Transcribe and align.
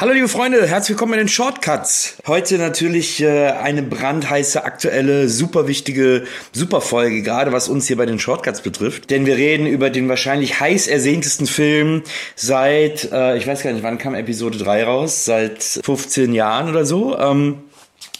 Hallo 0.00 0.14
liebe 0.14 0.28
Freunde, 0.28 0.66
herzlich 0.66 0.96
willkommen 0.96 1.12
bei 1.12 1.18
den 1.18 1.28
Shortcuts. 1.28 2.16
Heute 2.26 2.56
natürlich 2.56 3.20
äh, 3.20 3.48
eine 3.48 3.82
brandheiße, 3.82 4.64
aktuelle, 4.64 5.28
super 5.28 5.68
wichtige, 5.68 6.24
super 6.52 6.80
Folge, 6.80 7.20
gerade 7.20 7.52
was 7.52 7.68
uns 7.68 7.86
hier 7.86 7.98
bei 7.98 8.06
den 8.06 8.18
Shortcuts 8.18 8.62
betrifft. 8.62 9.10
Denn 9.10 9.26
wir 9.26 9.36
reden 9.36 9.66
über 9.66 9.90
den 9.90 10.08
wahrscheinlich 10.08 10.58
heiß 10.58 10.86
ersehntesten 10.86 11.46
Film 11.46 12.02
seit, 12.34 13.12
äh, 13.12 13.36
ich 13.36 13.46
weiß 13.46 13.62
gar 13.62 13.72
nicht, 13.72 13.82
wann 13.82 13.98
kam 13.98 14.14
Episode 14.14 14.56
3 14.56 14.84
raus? 14.84 15.26
Seit 15.26 15.62
15 15.62 16.32
Jahren 16.32 16.70
oder 16.70 16.86
so. 16.86 17.18
Ähm, 17.18 17.58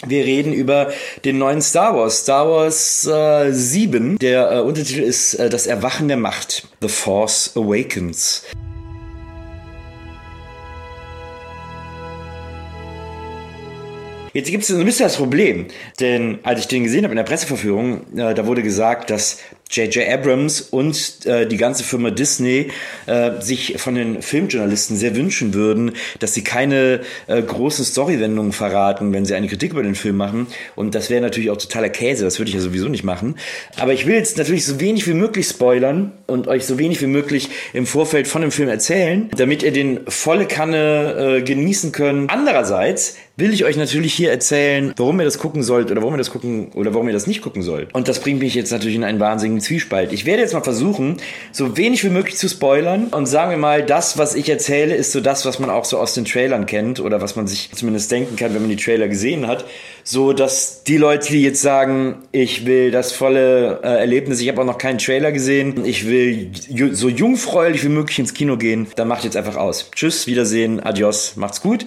wir 0.07 0.27
reden 0.27 0.53
über 0.53 0.93
den 1.25 1.39
neuen 1.39 1.62
Star 1.62 1.97
Wars, 1.97 2.19
Star 2.19 2.47
Wars 2.47 3.07
äh, 3.07 3.53
7. 3.53 4.19
Der 4.19 4.53
äh, 4.53 4.61
Untertitel 4.61 5.01
ist 5.01 5.32
äh, 5.32 5.49
Das 5.49 5.67
Erwachen 5.67 6.09
der 6.09 6.18
Macht, 6.18 6.68
The 6.82 6.89
Force 6.89 7.53
Awakens. 7.57 8.43
Jetzt 14.32 14.50
gibt 14.50 14.62
es 14.62 14.70
ein 14.70 14.84
bisschen 14.84 15.07
das 15.07 15.16
Problem, 15.16 15.66
denn 15.98 16.39
als 16.44 16.61
ich 16.61 16.68
den 16.68 16.84
gesehen 16.84 17.04
habe 17.04 17.12
in 17.12 17.16
der 17.16 17.25
Presseverführung, 17.25 18.16
äh, 18.16 18.34
da 18.34 18.46
wurde 18.46 18.62
gesagt, 18.62 19.11
dass 19.11 19.39
J.J. 19.71 20.09
Abrams 20.09 20.61
und 20.61 21.25
äh, 21.27 21.47
die 21.47 21.57
ganze 21.57 21.85
Firma 21.85 22.11
Disney 22.11 22.73
äh, 23.07 23.41
sich 23.41 23.77
von 23.79 23.95
den 23.95 24.21
Filmjournalisten 24.21 24.96
sehr 24.96 25.15
wünschen 25.15 25.55
würden, 25.55 25.93
dass 26.19 26.35
sie 26.35 26.43
keine 26.43 27.01
äh, 27.29 27.41
großen 27.41 27.85
Storywendungen 27.85 28.53
verraten, 28.53 29.13
wenn 29.13 29.25
sie 29.25 29.35
eine 29.35 29.46
Kritik 29.46 29.73
über 29.73 29.85
den 29.85 29.95
Film 29.95 30.17
machen. 30.17 30.49
Und 30.75 30.96
das 30.96 31.09
wäre 31.09 31.21
natürlich 31.21 31.51
auch 31.51 31.57
totaler 31.57 31.89
Käse, 31.89 32.25
das 32.25 32.41
würde 32.41 32.48
ich 32.48 32.56
ja 32.56 32.61
sowieso 32.61 32.89
nicht 32.89 33.05
machen. 33.05 33.37
Aber 33.79 33.93
ich 33.93 34.06
will 34.06 34.15
jetzt 34.15 34.39
natürlich 34.39 34.67
so 34.67 34.81
wenig 34.81 35.06
wie 35.06 35.15
möglich 35.15 35.47
spoilern 35.47 36.12
und 36.27 36.48
euch 36.48 36.67
so 36.67 36.79
wenig 36.79 37.01
wie 37.01 37.07
möglich 37.07 37.49
im 37.73 37.87
Vorfeld 37.87 38.27
von 38.27 38.43
dem 38.43 38.51
Film 38.51 38.69
erzählen, 38.69 39.31
damit 39.37 39.62
ihr 39.62 39.73
den 39.73 40.01
volle 40.09 40.47
Kanne 40.47 41.39
äh, 41.39 41.43
genießen 41.43 41.93
könnt. 41.93 42.31
Andererseits 42.31 43.17
will 43.37 43.53
ich 43.53 43.65
euch 43.65 43.77
natürlich 43.77 44.12
hier 44.12 44.31
erzählen, 44.31 44.93
warum 44.97 45.19
ihr 45.21 45.25
das 45.25 45.39
gucken 45.39 45.62
sollt 45.62 45.91
oder 45.91 46.03
warum 46.03 46.15
ihr 46.15 46.19
das 46.19 46.31
gucken 46.31 46.73
oder 46.75 46.93
warum 46.93 47.09
ihr 47.09 47.15
das 47.15 47.27
nicht 47.27 47.41
gucken 47.41 47.62
sollt. 47.62 47.93
Und 47.95 48.07
das 48.07 48.21
bringt 48.21 48.41
mich 48.41 48.55
jetzt 48.55 48.71
natürlich 48.71 48.97
in 48.97 49.05
einen 49.05 49.19
wahnsinnigen 49.19 49.59
Zwiespalt. 49.61 50.12
Ich 50.12 50.25
werde 50.27 50.42
jetzt 50.42 50.55
mal 50.55 50.62
versuchen, 50.62 51.16
so 51.53 51.77
wenig 51.77 52.05
wie 52.05 52.08
möglich 52.08 52.36
zu 52.36 52.48
spoilern 52.48 53.08
und 53.08 53.27
sagen 53.27 53.50
wir 53.50 53.58
mal, 53.58 53.84
das, 53.84 54.19
was 54.19 54.34
ich 54.34 54.48
erzähle, 54.48 54.94
ist 54.94 55.12
so 55.12 55.20
das, 55.20 55.44
was 55.44 55.58
man 55.58 55.70
auch 55.70 55.84
so 55.84 55.98
aus 55.98 56.14
den 56.14 56.25
Trailern 56.25 56.66
kennt 56.66 57.00
oder 57.00 57.20
was 57.20 57.36
man 57.36 57.47
sich 57.47 57.70
zumindest 57.72 58.11
denken 58.11 58.36
kann, 58.36 58.55
wenn 58.55 58.62
man 58.62 58.70
die 58.70 58.77
Trailer 58.77 59.08
gesehen 59.08 59.47
hat. 59.47 59.64
So, 60.05 60.33
dass 60.33 60.83
die 60.84 60.97
Leute, 60.97 61.28
die 61.28 61.42
jetzt 61.42 61.62
sagen, 61.62 62.16
ich 62.33 62.66
will 62.66 62.91
das 62.91 63.12
volle 63.12 63.81
äh, 63.83 63.98
Erlebnis, 64.00 64.41
ich 64.41 64.48
habe 64.48 64.61
auch 64.62 64.66
noch 64.66 64.78
keinen 64.78 64.98
Trailer 64.98 65.33
gesehen, 65.33 65.84
ich 65.84 66.06
will 66.06 66.50
so 66.92 67.08
jungfräulich 67.08 67.84
wie 67.84 67.88
möglich 67.88 68.19
ins 68.19 68.34
Kino 68.34 68.56
gehen, 68.56 68.86
dann 68.97 69.08
macht 69.08 69.25
jetzt 69.25 69.36
einfach 69.36 69.56
aus. 69.56 69.91
Tschüss, 69.94 70.27
Wiedersehen, 70.27 70.81
adios, 70.81 71.36
macht's 71.36 71.61
gut. 71.61 71.86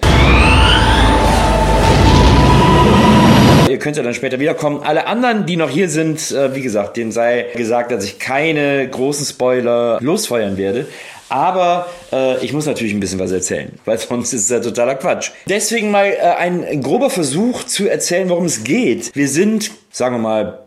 Ihr 3.68 3.78
könnt 3.78 3.96
ja 3.96 4.02
dann 4.02 4.12
später 4.12 4.38
wiederkommen. 4.38 4.82
Alle 4.82 5.06
anderen, 5.06 5.46
die 5.46 5.56
noch 5.56 5.70
hier 5.70 5.88
sind, 5.88 6.30
äh, 6.30 6.54
wie 6.54 6.60
gesagt, 6.60 6.98
denen 6.98 7.12
sei 7.12 7.46
gesagt, 7.56 7.92
dass 7.92 8.04
ich 8.04 8.18
keine 8.18 8.86
großen 8.88 9.24
Spoiler 9.24 9.98
losfeuern 10.02 10.58
werde. 10.58 10.86
Aber 11.30 11.86
äh, 12.12 12.44
ich 12.44 12.52
muss 12.52 12.66
natürlich 12.66 12.92
ein 12.92 13.00
bisschen 13.00 13.18
was 13.18 13.32
erzählen, 13.32 13.72
weil 13.86 13.98
sonst 13.98 14.34
ist 14.34 14.42
es 14.42 14.50
ja 14.50 14.60
totaler 14.60 14.96
Quatsch. 14.96 15.30
Deswegen 15.48 15.90
mal 15.90 16.06
äh, 16.06 16.20
ein 16.20 16.82
grober 16.82 17.08
Versuch 17.08 17.64
zu 17.64 17.88
erzählen, 17.88 18.28
worum 18.28 18.44
es 18.44 18.64
geht. 18.64 19.16
Wir 19.16 19.28
sind, 19.28 19.70
sagen 19.90 20.16
wir 20.16 20.20
mal, 20.20 20.58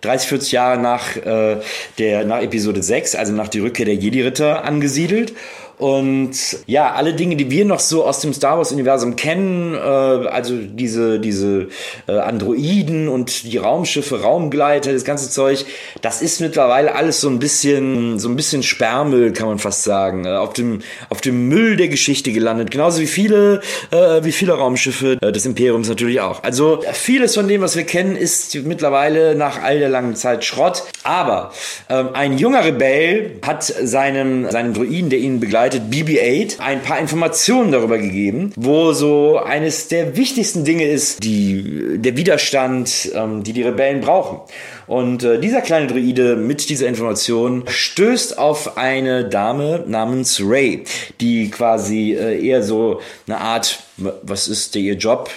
30, 0.00 0.28
40 0.28 0.52
Jahre 0.52 0.80
nach, 0.80 1.16
äh, 1.16 1.56
der, 1.98 2.24
nach 2.24 2.40
Episode 2.40 2.82
6, 2.82 3.16
also 3.16 3.32
nach 3.32 3.48
die 3.48 3.60
Rückkehr 3.60 3.86
der 3.86 3.96
Jedi-Ritter 3.96 4.64
angesiedelt. 4.64 5.34
Und 5.78 6.32
ja, 6.66 6.92
alle 6.92 7.12
Dinge, 7.12 7.36
die 7.36 7.50
wir 7.50 7.66
noch 7.66 7.80
so 7.80 8.04
aus 8.04 8.20
dem 8.20 8.32
Star 8.32 8.56
Wars-Universum 8.56 9.14
kennen, 9.14 9.74
äh, 9.74 9.78
also 9.78 10.54
diese, 10.56 11.20
diese 11.20 11.68
äh, 12.08 12.12
Androiden 12.12 13.08
und 13.08 13.44
die 13.44 13.58
Raumschiffe, 13.58 14.22
Raumgleiter, 14.22 14.92
das 14.94 15.04
ganze 15.04 15.28
Zeug, 15.28 15.66
das 16.00 16.22
ist 16.22 16.40
mittlerweile 16.40 16.94
alles 16.94 17.20
so 17.20 17.28
ein 17.28 17.38
bisschen, 17.38 18.18
so 18.18 18.30
ein 18.30 18.36
bisschen 18.36 18.62
Sperrmüll, 18.62 19.32
kann 19.34 19.48
man 19.48 19.58
fast 19.58 19.84
sagen, 19.84 20.24
äh, 20.24 20.30
auf 20.30 20.54
dem, 20.54 20.80
auf 21.10 21.20
dem 21.20 21.48
Müll 21.48 21.76
der 21.76 21.88
Geschichte 21.88 22.32
gelandet. 22.32 22.70
Genauso 22.70 23.00
wie 23.00 23.06
viele, 23.06 23.60
äh, 23.90 24.24
wie 24.24 24.32
viele 24.32 24.54
Raumschiffe 24.54 25.18
äh, 25.20 25.30
des 25.30 25.44
Imperiums 25.44 25.90
natürlich 25.90 26.22
auch. 26.22 26.42
Also 26.42 26.80
vieles 26.94 27.34
von 27.34 27.48
dem, 27.48 27.60
was 27.60 27.76
wir 27.76 27.84
kennen, 27.84 28.16
ist 28.16 28.54
mittlerweile 28.64 29.34
nach 29.34 29.62
all 29.62 29.78
der 29.78 29.90
langen 29.90 30.16
Zeit 30.16 30.42
Schrott. 30.42 30.84
Aber 31.04 31.52
ähm, 31.90 32.08
ein 32.14 32.38
junger 32.38 32.64
Rebell 32.64 33.32
hat 33.46 33.62
seinem, 33.62 34.50
seinem 34.50 34.72
Druiden, 34.72 35.10
der 35.10 35.18
ihn 35.18 35.38
begleitet, 35.38 35.65
United 35.66 35.90
BB-8 35.90 36.60
ein 36.60 36.80
paar 36.82 37.00
Informationen 37.00 37.72
darüber 37.72 37.98
gegeben, 37.98 38.52
wo 38.54 38.92
so 38.92 39.38
eines 39.38 39.88
der 39.88 40.16
wichtigsten 40.16 40.64
Dinge 40.64 40.84
ist, 40.84 41.24
die, 41.24 41.98
der 41.98 42.16
Widerstand, 42.16 43.10
ähm, 43.14 43.42
die 43.42 43.52
die 43.52 43.62
Rebellen 43.62 44.00
brauchen. 44.00 44.40
Und 44.86 45.24
äh, 45.24 45.40
dieser 45.40 45.62
kleine 45.62 45.88
Druide 45.88 46.36
mit 46.36 46.68
dieser 46.68 46.86
Information 46.86 47.64
stößt 47.66 48.38
auf 48.38 48.78
eine 48.78 49.28
Dame 49.28 49.82
namens 49.88 50.40
Ray, 50.40 50.84
die 51.20 51.50
quasi 51.50 52.12
äh, 52.12 52.40
eher 52.46 52.62
so 52.62 53.00
eine 53.26 53.40
Art, 53.40 53.80
was 53.96 54.46
ist 54.46 54.76
der 54.76 54.82
ihr 54.82 54.94
Job? 54.94 55.30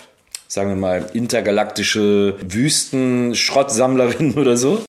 Sagen 0.48 0.70
wir 0.70 0.76
mal, 0.76 1.10
intergalaktische 1.14 2.36
Wüsten-Schrottsammlerin 2.42 4.34
oder 4.38 4.58
so. 4.58 4.84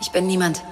Ich 0.00 0.10
bin 0.10 0.26
niemand 0.26 0.62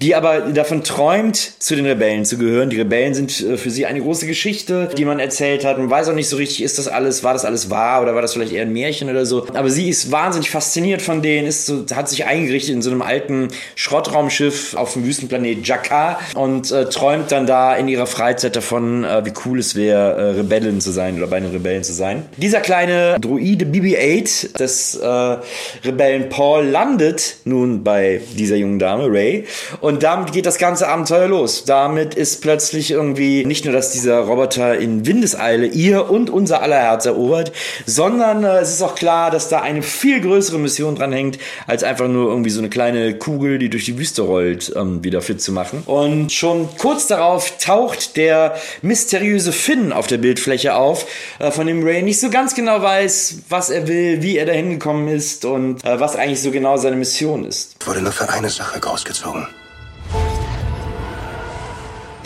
die 0.00 0.14
aber 0.14 0.40
davon 0.40 0.82
träumt, 0.82 1.36
zu 1.36 1.74
den 1.74 1.86
Rebellen 1.86 2.24
zu 2.24 2.38
gehören. 2.38 2.70
Die 2.70 2.78
Rebellen 2.78 3.14
sind 3.14 3.40
äh, 3.40 3.56
für 3.56 3.70
sie 3.70 3.86
eine 3.86 4.00
große 4.00 4.26
Geschichte, 4.26 4.90
die 4.96 5.04
man 5.04 5.18
erzählt 5.18 5.64
hat. 5.64 5.78
Man 5.78 5.90
weiß 5.90 6.08
auch 6.08 6.14
nicht 6.14 6.28
so 6.28 6.36
richtig, 6.36 6.62
ist 6.62 6.78
das 6.78 6.88
alles, 6.88 7.24
war 7.24 7.32
das 7.32 7.44
alles 7.44 7.70
wahr 7.70 8.02
oder 8.02 8.14
war 8.14 8.22
das 8.22 8.34
vielleicht 8.34 8.52
eher 8.52 8.62
ein 8.62 8.72
Märchen 8.72 9.08
oder 9.08 9.24
so. 9.24 9.46
Aber 9.54 9.70
sie 9.70 9.88
ist 9.88 10.12
wahnsinnig 10.12 10.50
fasziniert 10.50 11.02
von 11.02 11.22
denen, 11.22 11.46
ist 11.46 11.66
so, 11.66 11.84
hat 11.94 12.08
sich 12.08 12.26
eingerichtet 12.26 12.74
in 12.74 12.82
so 12.82 12.90
einem 12.90 13.02
alten 13.02 13.48
Schrottraumschiff 13.74 14.74
auf 14.74 14.92
dem 14.92 15.04
Wüstenplanet 15.04 15.66
Jakar 15.66 16.20
und 16.34 16.70
äh, 16.70 16.86
träumt 16.86 17.32
dann 17.32 17.46
da 17.46 17.74
in 17.74 17.88
ihrer 17.88 18.06
Freizeit 18.06 18.56
davon, 18.56 19.04
äh, 19.04 19.24
wie 19.24 19.32
cool 19.44 19.58
es 19.58 19.74
wäre, 19.74 20.12
äh, 20.12 20.30
Rebellen 20.38 20.80
zu 20.80 20.90
sein 20.90 21.16
oder 21.16 21.26
bei 21.26 21.40
den 21.40 21.50
Rebellen 21.50 21.84
zu 21.84 21.92
sein. 21.92 22.24
Dieser 22.36 22.60
kleine 22.60 23.18
Druide 23.20 23.64
BB-8 23.64 24.58
des 24.58 24.96
äh, 24.96 25.36
Rebellen 25.84 26.28
Paul 26.28 26.66
landet 26.66 27.36
nun 27.44 27.82
bei 27.82 28.20
dieser 28.36 28.56
jungen 28.56 28.78
Dame, 28.78 29.06
Ray, 29.08 29.44
und 29.86 30.02
damit 30.02 30.32
geht 30.32 30.46
das 30.46 30.58
ganze 30.58 30.88
Abenteuer 30.88 31.28
los. 31.28 31.62
Damit 31.64 32.16
ist 32.16 32.42
plötzlich 32.42 32.90
irgendwie 32.90 33.44
nicht 33.44 33.64
nur, 33.64 33.72
dass 33.72 33.92
dieser 33.92 34.18
Roboter 34.18 34.76
in 34.76 35.06
Windeseile 35.06 35.66
ihr 35.66 36.10
und 36.10 36.28
unser 36.28 36.60
aller 36.60 36.80
Herz 36.80 37.06
erobert, 37.06 37.52
sondern 37.86 38.42
äh, 38.42 38.58
es 38.58 38.72
ist 38.72 38.82
auch 38.82 38.96
klar, 38.96 39.30
dass 39.30 39.48
da 39.48 39.60
eine 39.60 39.84
viel 39.84 40.20
größere 40.20 40.58
Mission 40.58 40.96
dran 40.96 41.12
hängt, 41.12 41.38
als 41.68 41.84
einfach 41.84 42.08
nur 42.08 42.28
irgendwie 42.30 42.50
so 42.50 42.58
eine 42.58 42.68
kleine 42.68 43.14
Kugel, 43.14 43.58
die 43.58 43.70
durch 43.70 43.84
die 43.84 43.96
Wüste 43.96 44.22
rollt, 44.22 44.72
ähm, 44.74 45.04
wieder 45.04 45.22
fit 45.22 45.40
zu 45.40 45.52
machen. 45.52 45.84
Und 45.86 46.32
schon 46.32 46.68
kurz 46.78 47.06
darauf 47.06 47.56
taucht 47.58 48.16
der 48.16 48.56
mysteriöse 48.82 49.52
Finn 49.52 49.92
auf 49.92 50.08
der 50.08 50.18
Bildfläche 50.18 50.74
auf, 50.74 51.06
äh, 51.38 51.52
von 51.52 51.68
dem 51.68 51.84
Ray 51.84 52.02
nicht 52.02 52.18
so 52.18 52.28
ganz 52.28 52.56
genau 52.56 52.82
weiß, 52.82 53.42
was 53.50 53.70
er 53.70 53.86
will, 53.86 54.20
wie 54.20 54.36
er 54.36 54.46
dahin 54.46 54.70
gekommen 54.70 55.06
ist 55.06 55.44
und 55.44 55.84
äh, 55.84 56.00
was 56.00 56.16
eigentlich 56.16 56.42
so 56.42 56.50
genau 56.50 56.76
seine 56.76 56.96
Mission 56.96 57.44
ist. 57.44 57.76
Ich 57.80 57.86
wurde 57.86 58.02
nur 58.02 58.10
für 58.10 58.28
eine 58.28 58.50
Sache 58.50 58.80
großgezogen. 58.80 59.46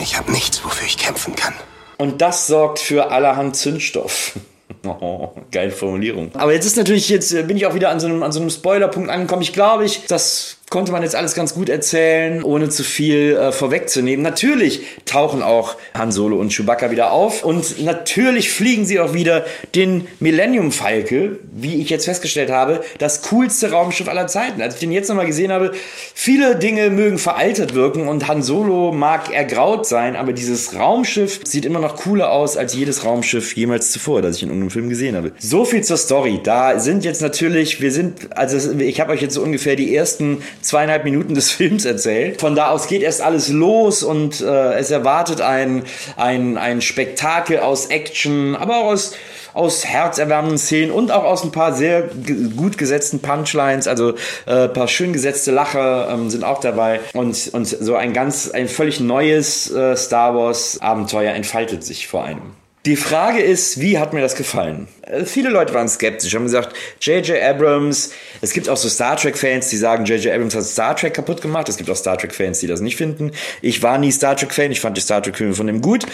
Ich 0.00 0.16
habe 0.16 0.32
nichts, 0.32 0.64
wofür 0.64 0.86
ich 0.86 0.96
kämpfen 0.96 1.36
kann. 1.36 1.54
Und 1.98 2.22
das 2.22 2.46
sorgt 2.46 2.78
für 2.78 3.10
allerhand 3.10 3.56
Zündstoff. 3.56 4.32
Oh, 4.82 5.32
geile 5.50 5.72
Formulierung. 5.72 6.30
Aber 6.36 6.54
jetzt 6.54 6.64
ist 6.64 6.78
natürlich, 6.78 7.10
jetzt 7.10 7.32
bin 7.46 7.56
ich 7.56 7.66
auch 7.66 7.74
wieder 7.74 7.90
an 7.90 8.00
so 8.00 8.06
einem, 8.06 8.22
an 8.22 8.32
so 8.32 8.40
einem 8.40 8.48
Spoilerpunkt 8.48 9.10
angekommen. 9.10 9.42
Ich 9.42 9.52
glaube, 9.52 9.84
ich, 9.84 10.06
das 10.06 10.56
konnte 10.70 10.92
man 10.92 11.02
jetzt 11.02 11.16
alles 11.16 11.34
ganz 11.34 11.52
gut 11.52 11.68
erzählen, 11.68 12.44
ohne 12.44 12.68
zu 12.68 12.84
viel 12.84 13.36
äh, 13.36 13.50
vorwegzunehmen. 13.50 14.22
Natürlich 14.22 14.82
tauchen 15.04 15.42
auch 15.42 15.76
Han 15.94 16.12
Solo 16.12 16.38
und 16.38 16.52
Chewbacca 16.52 16.92
wieder 16.92 17.10
auf 17.10 17.44
und 17.44 17.84
natürlich 17.84 18.52
fliegen 18.52 18.86
sie 18.86 19.00
auch 19.00 19.12
wieder 19.12 19.44
den 19.74 20.06
Millennium 20.20 20.70
Falke, 20.70 21.40
wie 21.52 21.82
ich 21.82 21.90
jetzt 21.90 22.04
festgestellt 22.04 22.50
habe, 22.50 22.84
das 22.98 23.22
coolste 23.22 23.72
Raumschiff 23.72 24.08
aller 24.08 24.28
Zeiten. 24.28 24.62
Als 24.62 24.74
ich 24.74 24.80
den 24.80 24.92
jetzt 24.92 25.08
nochmal 25.08 25.26
gesehen 25.26 25.50
habe, 25.50 25.72
viele 26.14 26.54
Dinge 26.54 26.90
mögen 26.90 27.18
veraltet 27.18 27.74
wirken 27.74 28.06
und 28.06 28.28
Han 28.28 28.44
Solo 28.44 28.92
mag 28.92 29.34
ergraut 29.34 29.86
sein, 29.86 30.14
aber 30.14 30.32
dieses 30.32 30.76
Raumschiff 30.76 31.40
sieht 31.42 31.64
immer 31.64 31.80
noch 31.80 31.96
cooler 31.96 32.30
aus 32.30 32.56
als 32.56 32.74
jedes 32.76 33.04
Raumschiff 33.04 33.56
jemals 33.56 33.90
zuvor, 33.90 34.22
das 34.22 34.36
ich 34.36 34.44
in 34.44 34.50
irgendeinem 34.50 34.70
Film 34.70 34.88
gesehen 34.88 35.16
habe. 35.16 35.32
So 35.40 35.64
viel 35.64 35.82
zur 35.82 35.96
Story. 35.96 36.38
Da 36.44 36.78
sind 36.78 37.04
jetzt 37.04 37.22
natürlich, 37.22 37.80
wir 37.80 37.90
sind, 37.90 38.36
also 38.36 38.78
ich 38.78 39.00
habe 39.00 39.12
euch 39.12 39.20
jetzt 39.20 39.34
so 39.34 39.42
ungefähr 39.42 39.74
die 39.74 39.96
ersten 39.96 40.42
zweieinhalb 40.62 41.04
Minuten 41.04 41.34
des 41.34 41.50
Films 41.52 41.84
erzählt. 41.84 42.40
Von 42.40 42.54
da 42.54 42.70
aus 42.70 42.86
geht 42.86 43.02
erst 43.02 43.20
alles 43.20 43.48
los 43.48 44.02
und 44.02 44.40
äh, 44.40 44.74
es 44.74 44.90
erwartet 44.90 45.40
ein, 45.40 45.84
ein, 46.16 46.58
ein 46.58 46.80
Spektakel 46.80 47.60
aus 47.60 47.86
Action, 47.86 48.56
aber 48.56 48.78
auch 48.78 48.92
aus 48.92 49.12
aus 49.54 49.84
herzerwärmenden 49.84 50.58
Szenen 50.58 50.90
und 50.90 51.10
auch 51.10 51.24
aus 51.24 51.44
ein 51.44 51.52
paar 51.52 51.72
sehr 51.72 52.08
gut 52.56 52.78
gesetzten 52.78 53.20
Punchlines, 53.20 53.88
also 53.88 54.14
äh, 54.46 54.68
paar 54.68 54.88
schön 54.88 55.12
gesetzte 55.12 55.50
Lacher 55.50 56.08
ähm, 56.10 56.30
sind 56.30 56.44
auch 56.44 56.60
dabei 56.60 57.00
und, 57.14 57.50
und 57.52 57.66
so 57.66 57.96
ein 57.96 58.12
ganz, 58.12 58.50
ein 58.50 58.68
völlig 58.68 59.00
neues 59.00 59.70
äh, 59.70 59.96
Star 59.96 60.34
Wars 60.34 60.78
Abenteuer 60.80 61.32
entfaltet 61.32 61.84
sich 61.84 62.06
vor 62.06 62.24
einem. 62.24 62.59
Die 62.86 62.96
Frage 62.96 63.40
ist, 63.40 63.78
wie 63.78 63.98
hat 63.98 64.14
mir 64.14 64.22
das 64.22 64.36
gefallen? 64.36 64.88
Äh, 65.02 65.26
viele 65.26 65.50
Leute 65.50 65.74
waren 65.74 65.86
skeptisch, 65.86 66.34
haben 66.34 66.44
gesagt, 66.44 66.74
J.J. 67.02 67.38
Abrams, 67.42 68.12
es 68.40 68.54
gibt 68.54 68.70
auch 68.70 68.78
so 68.78 68.88
Star 68.88 69.18
Trek-Fans, 69.18 69.68
die 69.68 69.76
sagen, 69.76 70.06
J.J. 70.06 70.32
Abrams 70.32 70.54
hat 70.54 70.64
Star 70.64 70.96
Trek 70.96 71.12
kaputt 71.12 71.42
gemacht. 71.42 71.68
Es 71.68 71.76
gibt 71.76 71.90
auch 71.90 71.96
Star 71.96 72.16
Trek-Fans, 72.16 72.60
die 72.60 72.66
das 72.66 72.80
nicht 72.80 72.96
finden. 72.96 73.32
Ich 73.60 73.82
war 73.82 73.98
nie 73.98 74.10
Star 74.10 74.34
Trek-Fan, 74.34 74.72
ich 74.72 74.80
fand 74.80 74.96
die 74.96 75.02
Star 75.02 75.22
Trek-Filme 75.22 75.52
von 75.52 75.66
dem 75.66 75.82
gut. 75.82 76.06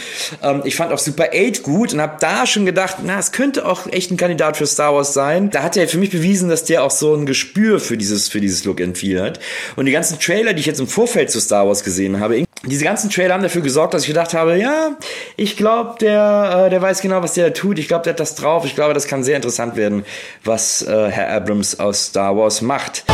Ähm, 0.42 0.62
ich 0.64 0.74
fand 0.74 0.92
auch 0.92 0.98
Super 0.98 1.28
8 1.32 1.62
gut 1.62 1.92
und 1.92 2.00
habe 2.00 2.16
da 2.18 2.48
schon 2.48 2.66
gedacht, 2.66 2.96
na, 3.04 3.20
es 3.20 3.30
könnte 3.30 3.64
auch 3.64 3.86
echt 3.86 4.10
ein 4.10 4.16
Kandidat 4.16 4.56
für 4.56 4.66
Star 4.66 4.92
Wars 4.92 5.14
sein. 5.14 5.50
Da 5.50 5.62
hat 5.62 5.76
er 5.76 5.86
für 5.86 5.98
mich 5.98 6.10
bewiesen, 6.10 6.48
dass 6.48 6.64
der 6.64 6.82
auch 6.82 6.90
so 6.90 7.14
ein 7.14 7.26
Gespür 7.26 7.78
für 7.78 7.96
dieses, 7.96 8.26
für 8.28 8.40
dieses 8.40 8.64
Look 8.64 8.80
and 8.80 8.98
Feel 8.98 9.22
hat. 9.22 9.38
Und 9.76 9.86
die 9.86 9.92
ganzen 9.92 10.18
Trailer, 10.18 10.52
die 10.52 10.60
ich 10.60 10.66
jetzt 10.66 10.80
im 10.80 10.88
Vorfeld 10.88 11.30
zu 11.30 11.38
Star 11.38 11.68
Wars 11.68 11.84
gesehen 11.84 12.18
habe, 12.18 12.44
diese 12.64 12.84
ganzen 12.84 13.10
Trailer 13.10 13.34
haben 13.34 13.42
dafür 13.42 13.62
gesorgt, 13.62 13.94
dass 13.94 14.02
ich 14.02 14.08
gedacht 14.08 14.34
habe, 14.34 14.58
ja, 14.58 14.96
ich 15.36 15.56
glaube, 15.56 15.96
der, 16.00 16.64
äh, 16.66 16.70
der 16.70 16.82
weiß 16.82 17.00
genau, 17.00 17.22
was 17.22 17.34
der 17.34 17.52
tut. 17.52 17.78
Ich 17.78 17.88
glaube, 17.88 18.04
der 18.04 18.14
hat 18.14 18.20
das 18.20 18.34
drauf. 18.34 18.64
Ich 18.64 18.74
glaube, 18.74 18.94
das 18.94 19.06
kann 19.06 19.22
sehr 19.22 19.36
interessant 19.36 19.76
werden, 19.76 20.04
was 20.42 20.82
äh, 20.82 21.10
Herr 21.10 21.30
Abrams 21.30 21.78
aus 21.78 22.06
Star 22.06 22.36
Wars 22.36 22.62
macht. 22.62 23.04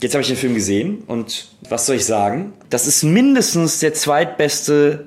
Jetzt 0.00 0.14
habe 0.14 0.22
ich 0.22 0.28
den 0.28 0.36
Film 0.36 0.54
gesehen 0.54 1.02
und 1.08 1.48
was 1.68 1.86
soll 1.86 1.96
ich 1.96 2.06
sagen? 2.06 2.52
Das 2.70 2.86
ist 2.86 3.02
mindestens 3.02 3.80
der 3.80 3.94
zweitbeste 3.94 5.06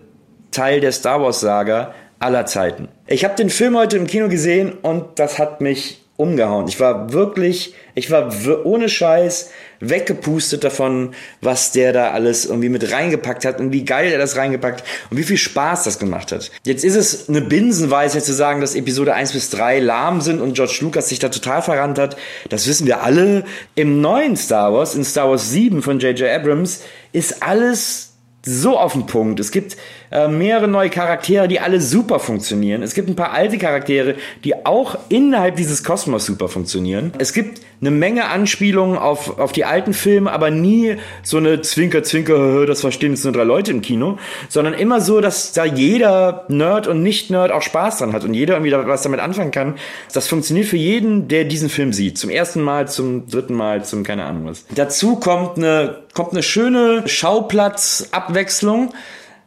Teil 0.51 0.81
der 0.81 0.91
Star 0.91 1.21
Wars 1.21 1.39
Saga 1.39 1.93
aller 2.19 2.45
Zeiten. 2.45 2.89
Ich 3.07 3.23
habe 3.23 3.35
den 3.35 3.49
Film 3.49 3.77
heute 3.77 3.95
im 3.95 4.05
Kino 4.05 4.27
gesehen 4.27 4.73
und 4.81 5.17
das 5.17 5.39
hat 5.39 5.61
mich 5.61 6.00
umgehauen. 6.21 6.67
Ich 6.67 6.79
war 6.79 7.11
wirklich, 7.11 7.73
ich 7.95 8.11
war 8.11 8.31
ohne 8.63 8.87
Scheiß 8.87 9.49
weggepustet 9.81 10.63
davon, 10.63 11.13
was 11.41 11.71
der 11.71 11.91
da 11.91 12.11
alles 12.11 12.45
irgendwie 12.45 12.69
mit 12.69 12.91
reingepackt 12.91 13.45
hat 13.45 13.59
und 13.59 13.73
wie 13.73 13.83
geil 13.83 14.11
er 14.11 14.19
das 14.19 14.37
reingepackt 14.37 14.83
und 15.09 15.17
wie 15.17 15.23
viel 15.23 15.37
Spaß 15.37 15.83
das 15.83 15.97
gemacht 15.97 16.31
hat. 16.31 16.51
Jetzt 16.63 16.85
ist 16.85 16.95
es 16.95 17.27
eine 17.27 17.41
Binsenweise 17.41 18.21
zu 18.21 18.33
sagen, 18.33 18.61
dass 18.61 18.75
Episode 18.75 19.15
1 19.15 19.33
bis 19.33 19.49
3 19.49 19.79
lahm 19.79 20.21
sind 20.21 20.39
und 20.39 20.53
George 20.53 20.77
Lucas 20.81 21.09
sich 21.09 21.19
da 21.19 21.29
total 21.29 21.61
verrannt 21.63 21.97
hat. 21.97 22.15
Das 22.49 22.67
wissen 22.67 22.85
wir 22.85 23.01
alle. 23.01 23.43
Im 23.75 24.01
neuen 24.01 24.37
Star 24.37 24.71
Wars, 24.71 24.95
in 24.95 25.03
Star 25.03 25.29
Wars 25.29 25.49
7 25.49 25.81
von 25.81 25.99
J.J. 25.99 26.29
Abrams, 26.29 26.81
ist 27.11 27.41
alles 27.41 28.11
so 28.45 28.77
auf 28.77 28.93
den 28.93 29.05
Punkt. 29.05 29.39
Es 29.39 29.51
gibt 29.51 29.77
äh, 30.11 30.27
mehrere 30.27 30.67
neue 30.67 30.89
Charaktere, 30.89 31.47
die 31.47 31.59
alle 31.59 31.79
super 31.79 32.19
funktionieren. 32.19 32.83
Es 32.83 32.93
gibt 32.93 33.09
ein 33.09 33.15
paar 33.15 33.31
alte 33.31 33.57
Charaktere, 33.57 34.15
die 34.43 34.65
auch 34.65 34.97
innerhalb 35.09 35.55
dieses 35.55 35.83
Kosmos 35.83 36.25
super 36.25 36.49
funktionieren. 36.49 37.13
Es 37.17 37.33
gibt 37.33 37.61
eine 37.79 37.91
Menge 37.91 38.25
Anspielungen 38.29 38.97
auf, 38.97 39.39
auf 39.39 39.51
die 39.51 39.65
alten 39.65 39.93
Filme, 39.93 40.31
aber 40.31 40.51
nie 40.51 40.97
so 41.23 41.37
eine 41.37 41.61
Zwinker, 41.61 42.03
Zwinker, 42.03 42.65
das 42.65 42.81
verstehen 42.81 43.11
jetzt 43.11 43.23
nur 43.23 43.33
drei 43.33 43.43
Leute 43.43 43.71
im 43.71 43.81
Kino, 43.81 44.19
sondern 44.49 44.73
immer 44.73 45.01
so, 45.01 45.19
dass 45.21 45.53
da 45.53 45.65
jeder 45.65 46.45
Nerd 46.47 46.87
und 46.87 47.01
Nicht-Nerd 47.01 47.51
auch 47.51 47.61
Spaß 47.61 47.99
dran 47.99 48.13
hat 48.13 48.23
und 48.23 48.33
jeder 48.33 48.55
irgendwie 48.55 48.71
was 48.71 49.01
damit 49.01 49.19
anfangen 49.19 49.51
kann. 49.51 49.75
Das 50.13 50.27
funktioniert 50.27 50.67
für 50.67 50.77
jeden, 50.77 51.27
der 51.27 51.45
diesen 51.45 51.69
Film 51.69 51.93
sieht. 51.93 52.17
Zum 52.17 52.29
ersten 52.29 52.61
Mal, 52.61 52.87
zum 52.87 53.27
dritten 53.27 53.55
Mal, 53.55 53.83
zum 53.83 54.03
keine 54.03 54.25
Ahnung 54.25 54.45
was. 54.45 54.65
Dazu 54.75 55.15
kommt 55.15 55.57
eine, 55.57 55.99
kommt 56.13 56.33
eine 56.33 56.43
schöne 56.43 57.07
Schauplatzabwechslung 57.07 58.93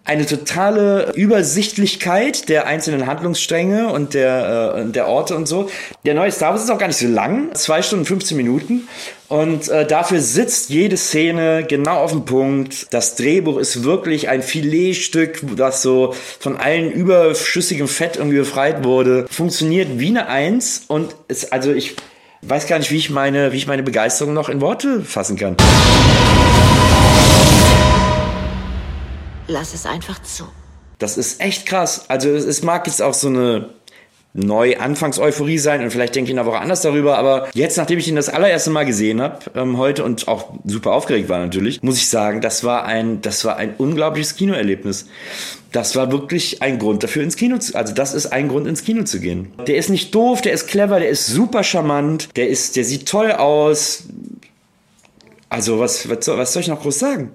eine 0.07 0.27
totale 0.27 1.13
Übersichtlichkeit 1.15 2.51
der 2.51 2.67
einzelnen 2.67 3.07
Handlungsstränge 3.07 3.91
und 3.91 4.13
der, 4.13 4.77
äh, 4.77 4.91
der 4.91 5.09
Orte 5.09 5.35
und 5.35 5.47
so. 5.47 5.71
Der 6.05 6.13
neue 6.13 6.31
Star 6.31 6.53
Wars 6.53 6.65
ist 6.65 6.71
auch 6.71 6.79
gar 6.79 6.89
nicht 6.89 6.99
so 6.99 7.07
lang, 7.07 7.55
zwei 7.55 7.81
Stunden 7.81 8.05
15 8.05 8.37
Minuten. 8.37 8.87
Und 9.29 9.71
äh, 9.71 9.87
dafür 9.87 10.21
sitzt 10.21 10.69
jede 10.69 10.99
Szene 10.99 11.65
genau 11.67 11.97
auf 11.97 12.13
dem 12.13 12.27
Punkt. 12.27 12.93
Das 12.93 13.17
Drehbuch 13.17 13.57
ist 13.57 13.83
wirklich 13.83 14.29
ein 14.29 14.43
Filetstück, 14.43 15.41
das 15.57 15.81
so 15.81 16.15
von 16.39 16.59
allen 16.59 16.93
überschüssigem 16.93 17.89
Fett 17.89 18.17
irgendwie 18.17 18.39
befreit 18.39 18.85
wurde. 18.85 19.27
Funktioniert 19.31 19.99
wie 19.99 20.09
eine 20.09 20.29
Eins 20.29 20.85
und 20.87 21.17
ist, 21.29 21.53
also 21.53 21.73
ich 21.73 21.97
weiß 22.43 22.67
gar 22.67 22.79
nicht, 22.79 22.91
wie 22.91 22.99
ich 22.99 23.09
meine, 23.09 23.53
wie 23.53 23.57
ich 23.57 23.67
meine 23.67 23.83
Begeisterung 23.83 24.35
noch 24.35 24.51
in 24.51 24.61
Worte 24.61 25.03
fassen 25.03 25.37
kann. 25.39 25.57
Lass 29.47 29.75
es 29.75 29.87
einfach 29.87 30.23
zu. 30.23 30.45
Das 30.99 31.19
ist 31.19 31.41
echt 31.41 31.67
krass. 31.67 32.07
Also 32.09 32.31
es 32.31 32.63
mag 32.63 32.87
jetzt 32.87 33.03
auch 33.03 33.15
so 33.15 33.29
eine 33.29 33.71
Neu-Anfangs-Euphorie 34.35 35.59
sein 35.59 35.83
und 35.83 35.91
vielleicht 35.91 36.17
denke 36.17 36.33
ich 36.33 36.37
eine 36.37 36.47
Woche 36.47 36.59
anders 36.59 36.83
darüber, 36.83 37.19
aber 37.19 37.49
jetzt, 37.55 37.77
nachdem 37.77 38.01
ich 38.01 38.09
ihn 38.09 38.17
das 38.17 38.29
allererste 38.29 38.71
Mal 38.71 38.85
gesehen 38.85 39.21
habe, 39.21 39.39
ähm, 39.55 39.79
heute 39.79 40.03
und 40.03 40.27
auch 40.27 40.55
super 40.65 40.93
aufgeregt 40.93 41.29
war 41.29 41.39
natürlich, 41.39 41.83
muss 41.83 41.99
ich 41.99 42.09
sagen, 42.09 42.41
das 42.41 42.65
war 42.65 42.85
ein, 42.85 43.21
das 43.23 43.45
war 43.45 43.57
ein 43.57 43.75
unglaubliches 43.79 44.35
Kinoerlebnis. 44.35 45.07
Das 45.71 45.95
war 45.95 46.11
wirklich 46.11 46.63
ein 46.63 46.81
Grund 46.81 47.03
dafür 47.03 47.23
ins 47.23 47.37
Kino 47.37 47.59
zu, 47.59 47.77
also 47.77 47.95
das 47.95 48.13
ist 48.13 48.27
ein 48.27 48.49
Grund 48.49 48.67
ins 48.67 48.83
Kino 48.83 49.05
zu 49.05 49.21
gehen. 49.21 49.53
Der 49.69 49.77
ist 49.77 49.89
nicht 49.89 50.13
doof, 50.15 50.43
der 50.43 50.53
ist 50.53 50.67
clever, 50.67 50.99
der 50.99 51.11
ist 51.11 51.27
super 51.27 51.63
charmant, 51.63 52.29
der 52.37 52.49
ist, 52.49 52.75
der 52.75 52.85
sieht 52.85 53.09
toll 53.09 53.31
aus, 53.31 54.05
also 55.55 55.79
was, 55.79 56.09
was, 56.09 56.25
soll, 56.25 56.37
was 56.37 56.53
soll 56.53 56.63
ich 56.63 56.69
noch 56.69 56.83
groß 56.83 56.99
sagen? 56.99 57.31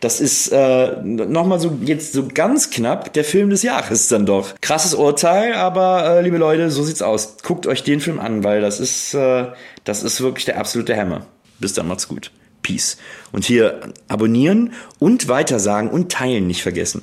Das 0.00 0.20
ist 0.20 0.48
äh, 0.48 1.00
nochmal 1.02 1.58
so 1.58 1.78
jetzt 1.82 2.12
so 2.12 2.28
ganz 2.28 2.68
knapp 2.68 3.14
der 3.14 3.24
Film 3.24 3.48
des 3.48 3.62
Jahres 3.62 4.08
dann 4.08 4.26
doch. 4.26 4.54
Krasses 4.60 4.92
Urteil, 4.92 5.54
aber 5.54 6.18
äh, 6.18 6.20
liebe 6.20 6.36
Leute, 6.36 6.70
so 6.70 6.82
sieht's 6.82 7.00
aus. 7.00 7.38
Guckt 7.42 7.66
euch 7.66 7.82
den 7.82 8.00
Film 8.00 8.20
an, 8.20 8.44
weil 8.44 8.60
das 8.60 8.80
ist, 8.80 9.14
äh, 9.14 9.46
das 9.84 10.02
ist 10.02 10.20
wirklich 10.20 10.44
der 10.44 10.58
absolute 10.58 10.94
Hammer. 10.94 11.24
Bis 11.58 11.72
dann, 11.72 11.88
macht's 11.88 12.06
gut. 12.06 12.32
Peace. 12.60 12.98
Und 13.32 13.46
hier 13.46 13.80
abonnieren 14.08 14.74
und 14.98 15.28
weitersagen 15.28 15.88
und 15.88 16.12
teilen 16.12 16.46
nicht 16.46 16.62
vergessen. 16.62 16.92